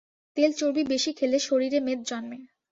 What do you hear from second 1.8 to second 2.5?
মেদ জন্মে।